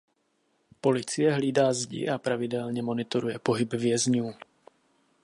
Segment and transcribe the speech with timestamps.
[0.81, 4.33] Policie hlídá zdi a pravidelně monitoruje pohyb vězňů.